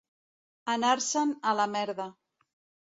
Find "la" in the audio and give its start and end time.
1.61-1.71